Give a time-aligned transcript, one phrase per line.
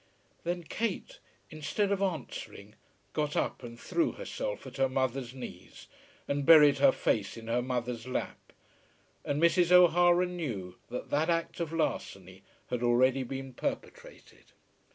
[0.43, 1.19] Then Kate,
[1.51, 2.73] instead of answering,
[3.13, 5.85] got up and threw herself at her mother's knees,
[6.27, 8.51] and buried her face in her mother's lap,
[9.23, 9.71] and Mrs.
[9.71, 12.41] O'Hara knew that that act of larceny
[12.71, 14.53] had already been perpetrated.